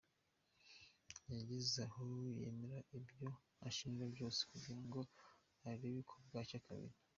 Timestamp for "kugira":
4.49-4.79